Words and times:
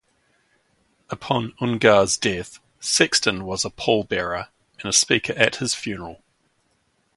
Upon 1.11 1.51
Ungar's 1.61 2.17
death, 2.17 2.57
Sexton 2.79 3.45
was 3.45 3.63
a 3.63 3.69
pallbearer 3.69 4.47
and 4.83 4.95
speaker 4.95 5.33
at 5.33 5.57
his 5.57 5.75
funeral. 5.75 6.23